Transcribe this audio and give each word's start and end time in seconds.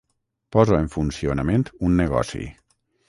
Poso 0.55 0.77
en 0.83 0.89
funcionament 0.95 1.67
un 1.89 2.01
negoci. 2.03 2.43